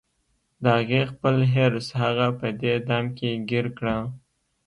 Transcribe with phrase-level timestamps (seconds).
[0.63, 3.97] د هغې خپل حرص هغه په دې دام کې ګیر کړه